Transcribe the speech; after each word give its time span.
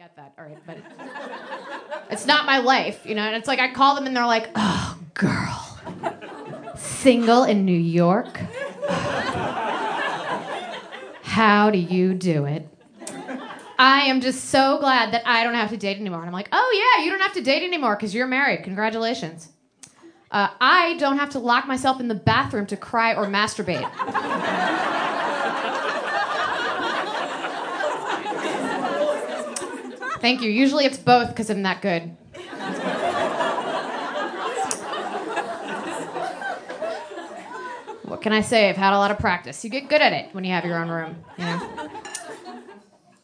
get 0.00 0.16
that, 0.16 0.32
all 0.38 0.46
right, 0.46 0.56
but 0.66 0.78
it's 2.10 2.24
not 2.24 2.46
my 2.46 2.56
life, 2.56 3.04
you 3.04 3.14
know. 3.14 3.20
And 3.20 3.36
it's 3.36 3.46
like 3.46 3.58
I 3.58 3.70
call 3.70 3.94
them 3.94 4.06
and 4.06 4.16
they're 4.16 4.24
like, 4.24 4.48
"Oh, 4.54 4.98
girl, 5.12 5.78
single 6.74 7.44
in 7.44 7.66
New 7.66 7.78
York. 7.78 8.38
How 11.22 11.68
do 11.70 11.76
you 11.76 12.14
do 12.14 12.46
it?" 12.46 12.66
I 13.78 14.04
am 14.06 14.22
just 14.22 14.46
so 14.46 14.78
glad 14.78 15.12
that 15.12 15.22
I 15.26 15.44
don't 15.44 15.52
have 15.52 15.68
to 15.68 15.76
date 15.76 15.98
anymore. 15.98 16.20
And 16.20 16.28
I'm 16.28 16.32
like, 16.32 16.48
"Oh 16.50 16.96
yeah, 16.96 17.04
you 17.04 17.10
don't 17.10 17.20
have 17.20 17.34
to 17.34 17.42
date 17.42 17.62
anymore 17.62 17.94
because 17.94 18.14
you're 18.14 18.26
married. 18.26 18.64
Congratulations." 18.64 19.50
Uh, 20.30 20.48
I 20.62 20.96
don't 20.98 21.18
have 21.18 21.28
to 21.30 21.38
lock 21.40 21.66
myself 21.66 22.00
in 22.00 22.08
the 22.08 22.14
bathroom 22.14 22.64
to 22.68 22.76
cry 22.78 23.12
or 23.12 23.26
masturbate. 23.26 23.90
Thank 30.20 30.42
you. 30.42 30.50
Usually 30.50 30.84
it's 30.84 30.98
both 30.98 31.28
because 31.28 31.48
I'm 31.48 31.62
that 31.62 31.80
good. 31.80 32.14
what 38.04 38.20
can 38.20 38.32
I 38.32 38.42
say? 38.42 38.68
I've 38.68 38.76
had 38.76 38.92
a 38.92 38.98
lot 38.98 39.10
of 39.10 39.18
practice. 39.18 39.64
You 39.64 39.70
get 39.70 39.88
good 39.88 40.02
at 40.02 40.12
it 40.12 40.34
when 40.34 40.44
you 40.44 40.52
have 40.52 40.64
your 40.64 40.78
own 40.78 40.88
room, 40.88 41.16
you 41.38 41.44
know. 41.44 41.88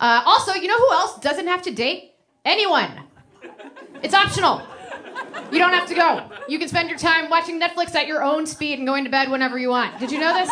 Uh, 0.00 0.22
also, 0.24 0.54
you 0.54 0.66
know 0.66 0.78
who 0.78 0.92
else 0.92 1.20
doesn't 1.20 1.46
have 1.46 1.62
to 1.62 1.70
date? 1.70 2.14
Anyone. 2.44 2.90
It's 4.02 4.14
optional. 4.14 4.62
You 5.52 5.58
don't 5.58 5.72
have 5.72 5.86
to 5.88 5.94
go. 5.94 6.30
You 6.48 6.58
can 6.58 6.68
spend 6.68 6.88
your 6.88 6.98
time 6.98 7.28
watching 7.28 7.60
Netflix 7.60 7.94
at 7.94 8.06
your 8.06 8.22
own 8.22 8.46
speed 8.46 8.78
and 8.78 8.86
going 8.86 9.04
to 9.04 9.10
bed 9.10 9.30
whenever 9.30 9.58
you 9.58 9.68
want. 9.68 9.98
Did 10.00 10.10
you 10.10 10.18
know 10.18 10.32
this? 10.32 10.50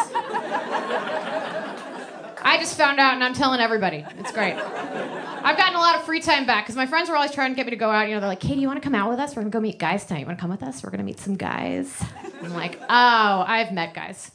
I 2.59 2.61
just 2.61 2.77
found 2.77 2.99
out 2.99 3.15
and 3.15 3.23
I'm 3.23 3.35
telling 3.35 3.61
everybody. 3.61 4.05
It's 4.19 4.33
great. 4.33 4.55
I've 4.55 5.57
gotten 5.57 5.77
a 5.77 5.79
lot 5.79 5.95
of 5.95 6.03
free 6.03 6.19
time 6.19 6.45
back 6.45 6.65
because 6.65 6.75
my 6.75 6.87
friends 6.87 7.09
were 7.09 7.15
always 7.15 7.31
trying 7.31 7.53
to 7.53 7.55
get 7.55 7.67
me 7.67 7.71
to 7.71 7.77
go 7.77 7.89
out. 7.89 8.09
You 8.09 8.15
know, 8.15 8.21
they're 8.21 8.29
like, 8.29 8.41
Katie, 8.41 8.61
you 8.61 8.67
want 8.67 8.83
to 8.83 8.85
come 8.85 8.97
out 8.97 9.09
with 9.09 9.21
us? 9.21 9.37
We're 9.37 9.43
going 9.43 9.53
to 9.53 9.57
go 9.57 9.61
meet 9.61 9.79
guys 9.79 10.07
tonight. 10.07 10.19
You 10.21 10.27
want 10.27 10.39
to 10.39 10.41
come 10.41 10.51
with 10.51 10.65
us? 10.65 10.83
We're 10.83 10.91
going 10.91 10.99
to 10.99 11.05
meet 11.05 11.21
some 11.21 11.37
guys. 11.37 12.03
I'm 12.43 12.53
like, 12.55 12.81
oh, 12.81 13.45
I've 13.47 13.71
met 13.71 13.95
guys. 13.95 14.33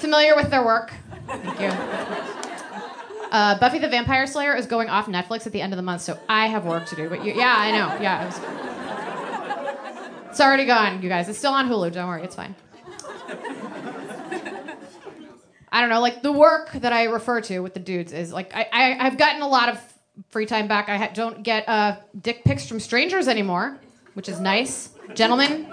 Familiar 0.00 0.34
with 0.34 0.50
their 0.50 0.64
work. 0.64 0.92
Thank 1.28 1.60
you. 1.60 1.68
Uh, 3.30 3.56
Buffy 3.60 3.78
the 3.78 3.86
Vampire 3.86 4.26
Slayer 4.26 4.56
is 4.56 4.66
going 4.66 4.88
off 4.88 5.06
Netflix 5.06 5.46
at 5.46 5.52
the 5.52 5.60
end 5.60 5.72
of 5.72 5.76
the 5.76 5.84
month, 5.84 6.02
so 6.02 6.18
I 6.28 6.48
have 6.48 6.66
work 6.66 6.86
to 6.86 6.96
do. 6.96 7.08
But 7.08 7.24
you, 7.24 7.32
yeah, 7.32 7.54
I 7.56 7.70
know. 7.70 7.96
Yeah, 8.02 8.24
it 8.24 8.26
was, 8.26 8.40
it's 10.30 10.40
already 10.40 10.64
gone, 10.64 11.00
you 11.00 11.08
guys. 11.08 11.28
It's 11.28 11.38
still 11.38 11.52
on 11.52 11.68
Hulu. 11.68 11.92
Don't 11.92 12.08
worry, 12.08 12.24
it's 12.24 12.34
fine. 12.34 12.56
I 15.74 15.80
don't 15.80 15.88
know, 15.88 16.00
like 16.00 16.22
the 16.22 16.32
work 16.32 16.72
that 16.72 16.92
I 16.92 17.04
refer 17.04 17.40
to 17.42 17.60
with 17.60 17.74
the 17.74 17.80
dudes 17.80 18.12
is 18.12 18.32
like 18.32 18.54
I, 18.54 18.68
I 18.72 19.04
have 19.04 19.16
gotten 19.16 19.40
a 19.40 19.48
lot 19.48 19.70
of 19.70 19.80
free 20.28 20.46
time 20.46 20.68
back. 20.68 20.88
I 20.88 20.98
ha- 20.98 21.10
don't 21.14 21.42
get 21.42 21.68
uh, 21.68 21.96
dick 22.20 22.44
pics 22.44 22.66
from 22.66 22.78
strangers 22.78 23.26
anymore, 23.26 23.78
which 24.14 24.28
is 24.28 24.38
nice. 24.38 24.90
Gentlemen, 25.14 25.72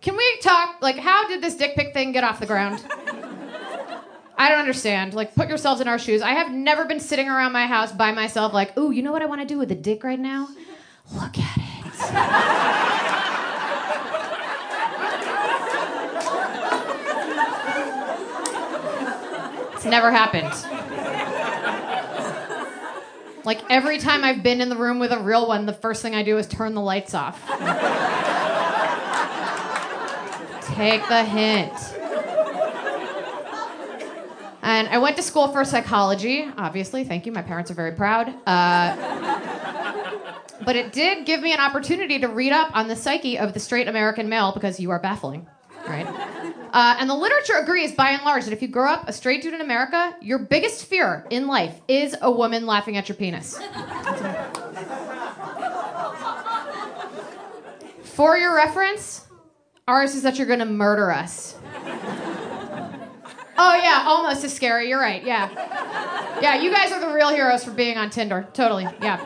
can 0.00 0.16
we 0.16 0.38
talk? 0.40 0.78
Like, 0.80 0.96
how 0.96 1.28
did 1.28 1.40
this 1.40 1.54
dick 1.54 1.76
pic 1.76 1.94
thing 1.94 2.10
get 2.12 2.24
off 2.24 2.40
the 2.40 2.46
ground? 2.46 2.84
I 4.36 4.48
don't 4.48 4.58
understand. 4.58 5.14
Like, 5.14 5.34
put 5.36 5.48
yourselves 5.48 5.80
in 5.80 5.86
our 5.86 5.98
shoes. 5.98 6.20
I 6.20 6.32
have 6.32 6.50
never 6.50 6.84
been 6.84 6.98
sitting 6.98 7.28
around 7.28 7.52
my 7.52 7.66
house 7.66 7.92
by 7.92 8.10
myself, 8.10 8.52
like, 8.52 8.76
ooh, 8.76 8.90
you 8.90 9.02
know 9.02 9.12
what 9.12 9.22
I 9.22 9.26
want 9.26 9.40
to 9.40 9.46
do 9.46 9.58
with 9.58 9.70
a 9.70 9.76
dick 9.76 10.02
right 10.02 10.18
now? 10.18 10.48
Look 11.14 11.38
at 11.38 11.56
it. 11.58 11.62
it's 19.74 19.81
never 19.92 20.10
happened. 20.10 20.50
Like, 23.44 23.60
every 23.70 23.98
time 23.98 24.24
I've 24.24 24.42
been 24.42 24.60
in 24.60 24.68
the 24.68 24.76
room 24.76 24.98
with 24.98 25.12
a 25.12 25.18
real 25.18 25.46
one, 25.46 25.66
the 25.66 25.72
first 25.72 26.00
thing 26.00 26.14
I 26.14 26.22
do 26.22 26.38
is 26.38 26.46
turn 26.46 26.74
the 26.74 26.80
lights 26.80 27.12
off. 27.12 27.40
Take 30.74 31.06
the 31.08 31.24
hint. 31.24 31.72
And 34.62 34.88
I 34.88 34.98
went 34.98 35.16
to 35.16 35.22
school 35.22 35.48
for 35.48 35.64
psychology, 35.64 36.48
obviously. 36.56 37.04
Thank 37.04 37.26
you. 37.26 37.32
My 37.32 37.42
parents 37.42 37.70
are 37.70 37.74
very 37.74 37.92
proud. 37.92 38.32
Uh, 38.46 38.96
but 40.64 40.76
it 40.76 40.92
did 40.92 41.26
give 41.26 41.42
me 41.42 41.52
an 41.52 41.58
opportunity 41.60 42.20
to 42.20 42.28
read 42.28 42.52
up 42.52 42.74
on 42.74 42.86
the 42.86 42.94
psyche 42.94 43.38
of 43.38 43.52
the 43.52 43.60
straight 43.60 43.88
American 43.88 44.28
male 44.28 44.52
because 44.52 44.78
you 44.78 44.90
are 44.92 45.00
baffling, 45.00 45.48
right? 45.88 46.06
Uh, 46.72 46.96
and 46.98 47.10
the 47.10 47.14
literature 47.14 47.56
agrees, 47.60 47.92
by 47.92 48.10
and 48.10 48.22
large, 48.24 48.44
that 48.44 48.52
if 48.52 48.62
you 48.62 48.68
grow 48.68 48.90
up 48.90 49.06
a 49.08 49.12
straight 49.12 49.42
dude 49.42 49.52
in 49.52 49.60
America, 49.60 50.16
your 50.22 50.38
biggest 50.38 50.86
fear 50.86 51.26
in 51.28 51.46
life 51.46 51.80
is 51.86 52.16
a 52.22 52.30
woman 52.30 52.66
laughing 52.66 52.96
at 52.96 53.08
your 53.08 53.16
penis. 53.16 53.58
For 58.04 58.38
your 58.38 58.54
reference, 58.54 59.26
ours 59.86 60.14
is 60.14 60.22
that 60.22 60.38
you're 60.38 60.46
gonna 60.46 60.64
murder 60.64 61.10
us. 61.10 61.56
Oh 63.58 63.74
yeah, 63.76 64.04
almost 64.06 64.42
as 64.44 64.54
scary. 64.54 64.88
You're 64.88 65.00
right. 65.00 65.22
Yeah, 65.22 65.50
yeah. 66.40 66.60
You 66.60 66.72
guys 66.74 66.90
are 66.90 67.00
the 67.00 67.12
real 67.12 67.28
heroes 67.28 67.64
for 67.64 67.70
being 67.70 67.98
on 67.98 68.08
Tinder. 68.08 68.48
Totally. 68.54 68.84
Yeah. 69.02 69.24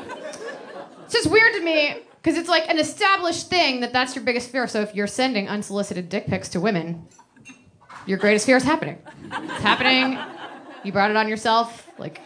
It's 1.04 1.12
just 1.12 1.30
weird 1.30 1.54
to 1.54 1.62
me 1.62 2.02
because 2.20 2.36
it's 2.36 2.48
like 2.48 2.68
an 2.68 2.78
established 2.80 3.48
thing 3.48 3.80
that 3.80 3.92
that's 3.92 4.16
your 4.16 4.24
biggest 4.24 4.50
fear. 4.50 4.66
So 4.66 4.80
if 4.80 4.94
you're 4.96 5.06
sending 5.06 5.48
unsolicited 5.48 6.08
dick 6.08 6.26
pics 6.26 6.48
to 6.50 6.60
women, 6.60 7.06
your 8.06 8.18
greatest 8.18 8.46
fear 8.46 8.56
is 8.56 8.62
happening. 8.62 8.98
It's 9.24 9.62
happening. 9.62 10.18
You 10.84 10.92
brought 10.92 11.10
it 11.10 11.16
on 11.16 11.28
yourself. 11.28 11.88
Like, 11.98 12.20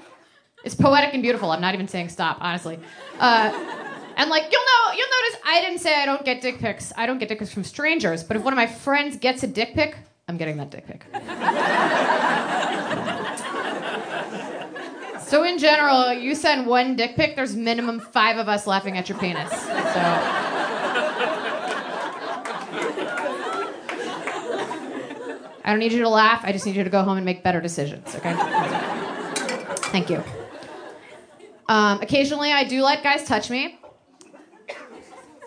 it's 0.65 0.75
poetic 0.75 1.15
and 1.15 1.23
beautiful. 1.23 1.51
I'm 1.51 1.61
not 1.61 1.75
even 1.75 1.89
saying 1.89 2.11
stop, 2.11 2.39
honestly. 2.41 2.79
Uh, 3.19 3.51
and 4.17 4.29
like 4.29 4.45
you'll 4.53 4.61
know, 4.61 4.93
you'll 4.95 5.09
notice 5.09 5.41
I 5.47 5.61
didn't 5.63 5.79
say 5.79 6.01
I 6.01 6.05
don't 6.05 6.25
get 6.25 6.43
dick 6.43 6.59
pics. 6.59 6.93
I 6.97 7.07
don't 7.07 7.19
get 7.19 7.29
dick 7.29 7.39
pics 7.39 7.53
from 7.53 7.65
strangers. 7.65 8.23
But 8.23 8.37
if 8.37 8.43
one 8.43 8.53
of 8.53 8.57
my 8.59 8.67
friends 8.67 9.17
gets 9.17 9.43
a 9.43 9.47
dick 9.47 9.75
pic, 9.75 9.97
I'm 10.29 10.37
getting 10.37 10.59
that 10.59 10.71
dick 10.71 10.87
pic. 10.87 11.07
so 15.23 15.45
in 15.45 15.59
general, 15.59 16.13
you 16.13 16.35
send 16.35 16.67
one 16.67 16.97
dick 16.97 17.17
pic, 17.17 17.37
there's 17.37 17.57
minimum 17.57 17.99
five 17.99 18.37
of 18.37 18.49
us 18.49 18.67
laughing 18.67 18.99
at 18.99 19.09
your 19.09 19.19
penis. 19.19 19.51
So. 19.51 20.40
I 25.65 25.71
don't 25.71 25.79
need 25.79 25.93
you 25.93 26.03
to 26.03 26.09
laugh. 26.09 26.45
I 26.45 26.53
just 26.53 26.67
need 26.67 26.77
you 26.77 26.85
to 26.85 26.91
go 26.91 27.03
home 27.03 27.17
and 27.17 27.25
make 27.25 27.43
better 27.43 27.61
decisions. 27.61 28.15
Okay. 28.15 28.35
Thank 29.91 30.11
you. 30.11 30.23
Um, 31.69 32.01
occasionally, 32.01 32.53
I 32.53 32.65
do 32.65 32.83
let 32.83 33.03
guys 33.03 33.25
touch 33.25 33.51
me. 33.51 33.79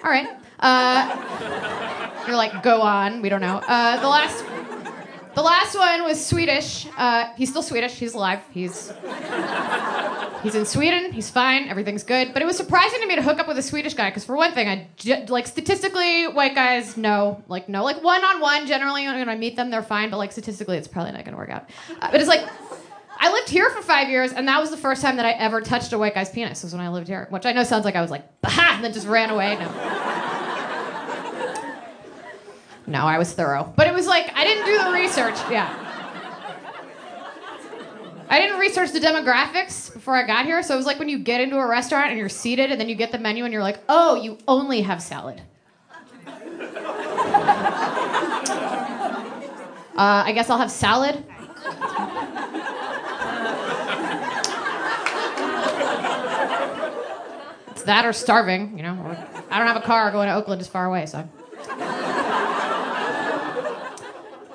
All 0.04 0.10
right. 0.10 0.28
Uh, 0.60 2.24
you're 2.28 2.36
like, 2.36 2.64
go 2.64 2.82
on. 2.82 3.22
We 3.22 3.30
don't 3.30 3.42
know. 3.42 3.62
Uh, 3.68 4.00
the 4.02 4.08
last, 4.08 4.46
the 5.36 5.42
last 5.42 5.76
one 5.76 6.04
was 6.04 6.24
Swedish. 6.24 6.88
Uh, 6.98 7.34
he's 7.36 7.50
still 7.50 7.64
Swedish. 7.64 7.94
He's 7.94 8.14
alive. 8.14 8.40
He's 8.52 8.94
he's 10.44 10.56
in 10.56 10.66
Sweden. 10.66 11.12
He's 11.12 11.30
fine. 11.30 11.68
Everything's 11.70 12.04
good. 12.04 12.34
But 12.34 12.42
it 12.42 12.46
was 12.46 12.58
surprising 12.58 13.00
to 13.02 13.08
me 13.08 13.16
to 13.16 13.22
hook 13.22 13.40
up 13.40 13.48
with 13.48 13.58
a 13.58 13.64
Swedish 13.64 13.94
guy 13.94 14.10
because, 14.10 14.26
for 14.26 14.36
one 14.36 14.52
thing, 14.52 14.68
I 14.68 15.26
like 15.30 15.48
statistically, 15.48 16.28
white 16.28 16.54
guys 16.54 16.98
no, 16.98 17.44
like 17.48 17.70
no, 17.70 17.84
like 17.84 18.04
one 18.04 18.24
on 18.24 18.40
one. 18.40 18.68
Generally, 18.68 19.08
when 19.08 19.30
I 19.30 19.36
meet 19.36 19.56
them, 19.56 19.70
they're 19.72 19.82
fine. 19.82 20.10
But 20.10 20.18
like 20.18 20.32
statistically, 20.32 20.78
it's 20.78 20.88
probably 20.88 21.14
not 21.14 21.26
going 21.26 21.34
to 21.34 21.40
work 21.40 21.50
out. 21.50 21.70
Uh, 22.02 22.12
but 22.12 22.20
it's 22.20 22.30
like. 22.30 22.48
I 23.16 23.32
lived 23.32 23.48
here 23.48 23.70
for 23.70 23.82
five 23.82 24.10
years, 24.10 24.34
and 24.34 24.48
that 24.50 24.60
was 24.60 24.70
the 24.70 24.76
first 24.76 25.02
time 25.02 25.16
that 25.16 25.26
I 25.26 25.32
ever 25.32 25.62
touched 25.62 25.94
a 25.94 25.98
white 25.98 26.14
guy's 26.14 26.30
penis. 26.30 26.64
Was 26.64 26.74
when 26.74 26.82
I 26.82 26.90
lived 26.90 27.08
here, 27.08 27.28
which 27.30 27.46
I 27.46 27.54
know 27.54 27.64
sounds 27.64 27.86
like 27.86 27.96
I 27.96 28.02
was 28.02 28.12
like, 28.12 28.42
bah, 28.42 28.72
and 28.74 28.84
then 28.84 28.92
just 28.92 29.08
ran 29.08 29.30
away. 29.30 29.56
No. 29.56 29.72
No, 32.86 33.06
I 33.06 33.18
was 33.18 33.32
thorough. 33.32 33.72
But 33.78 33.88
it 33.88 33.94
was 33.94 34.08
like, 34.08 34.32
I 34.36 34.44
didn't 34.44 34.66
do 34.66 34.78
the 34.84 34.92
research. 34.92 35.36
Yeah. 35.50 35.83
I 38.34 38.42
didn't 38.42 38.58
research 38.58 38.92
the 38.92 39.00
demographics 39.00 39.94
before 39.94 40.16
I 40.16 40.26
got 40.26 40.48
here. 40.48 40.64
So 40.64 40.74
it 40.74 40.78
was 40.78 40.88
like 40.88 40.98
when 40.98 41.08
you 41.08 41.20
get 41.20 41.40
into 41.40 41.58
a 41.58 41.68
restaurant 41.68 42.10
and 42.10 42.18
you're 42.18 42.30
seated 42.30 42.72
and 42.72 42.82
then 42.82 42.90
you 42.90 42.96
get 42.96 43.12
the 43.12 43.20
menu 43.20 43.44
and 43.44 43.54
you're 43.54 43.62
like, 43.62 43.78
oh, 43.88 44.16
you 44.16 44.40
only 44.48 44.82
have 44.82 45.04
salad. 45.04 45.40
Uh, 49.96 50.24
I 50.26 50.32
guess 50.34 50.50
I'll 50.50 50.58
have 50.58 50.72
salad. 50.72 51.24
It's 57.70 57.84
that 57.84 58.04
or 58.04 58.14
starving, 58.14 58.76
you 58.76 58.82
know. 58.82 59.16
I 59.52 59.60
don't 59.60 59.68
have 59.68 59.78
a 59.78 59.82
car. 59.82 60.10
Going 60.12 60.28
to 60.28 60.34
Oakland 60.34 60.60
is 60.60 60.68
far 60.68 60.88
away, 60.88 61.06
so. 61.06 61.20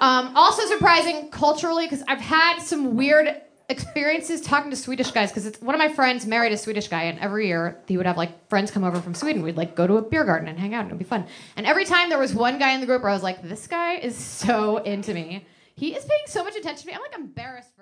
Um, 0.00 0.36
also 0.36 0.66
surprising 0.66 1.30
culturally 1.30 1.86
because 1.86 2.02
I've 2.08 2.20
had 2.20 2.58
some 2.58 2.96
weird 2.96 3.42
experiences 3.68 4.40
talking 4.40 4.70
to 4.70 4.76
Swedish 4.76 5.10
guys 5.10 5.30
because 5.30 5.44
it's 5.44 5.60
one 5.60 5.74
of 5.74 5.78
my 5.78 5.88
friends 5.88 6.26
married 6.26 6.52
a 6.52 6.56
Swedish 6.56 6.88
guy 6.88 7.02
and 7.04 7.18
every 7.18 7.48
year 7.48 7.78
he 7.86 7.96
would 7.96 8.06
have 8.06 8.16
like 8.16 8.48
friends 8.48 8.70
come 8.70 8.82
over 8.82 9.00
from 9.00 9.14
Sweden. 9.14 9.42
We'd 9.42 9.56
like 9.56 9.74
go 9.74 9.86
to 9.86 9.96
a 9.96 10.02
beer 10.02 10.24
garden 10.24 10.48
and 10.48 10.58
hang 10.58 10.74
out 10.74 10.80
and 10.80 10.88
it'd 10.88 10.98
be 10.98 11.04
fun. 11.04 11.26
And 11.56 11.66
every 11.66 11.84
time 11.84 12.08
there 12.08 12.18
was 12.18 12.34
one 12.34 12.58
guy 12.58 12.72
in 12.72 12.80
the 12.80 12.86
group 12.86 13.02
where 13.02 13.10
I 13.10 13.14
was 13.14 13.22
like, 13.22 13.42
this 13.42 13.66
guy 13.66 13.96
is 13.96 14.16
so 14.16 14.78
into 14.78 15.12
me. 15.12 15.46
He 15.74 15.94
is 15.94 16.04
paying 16.04 16.20
so 16.26 16.42
much 16.42 16.56
attention 16.56 16.82
to 16.82 16.86
me. 16.88 16.94
I'm 16.94 17.02
like 17.02 17.14
embarrassed 17.14 17.68
for. 17.68 17.74